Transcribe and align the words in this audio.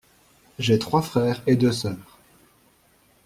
J’ai 0.57 0.79
trois 0.79 1.03
frères 1.03 1.43
et 1.45 1.55
deux 1.55 1.71
sœurs. 1.71 2.17